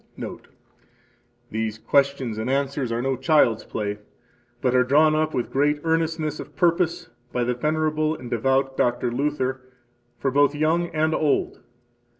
Note: 0.17 0.47
These 1.51 1.77
questions 1.77 2.39
and 2.39 2.49
answers 2.49 2.91
are 2.91 3.03
no 3.03 3.15
child's 3.15 3.63
play, 3.63 3.99
but 4.59 4.73
are 4.73 4.83
drawn 4.83 5.13
up 5.13 5.35
with 5.35 5.51
great 5.51 5.79
earnestness 5.83 6.39
of 6.39 6.55
purpose 6.55 7.09
by 7.31 7.43
the 7.43 7.53
venerable 7.53 8.15
and 8.15 8.27
devout 8.27 8.75
Dr. 8.75 9.11
Luther 9.11 9.61
for 10.17 10.31
both 10.31 10.55
young 10.55 10.87
and 10.87 11.13
old. 11.13 11.59